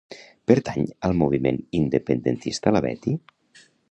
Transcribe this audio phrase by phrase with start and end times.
[0.51, 3.17] Pertany al moviment independentista la Betty?